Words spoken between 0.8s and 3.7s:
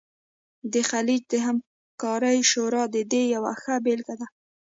خلیج د همکارۍ شورا د دې یوه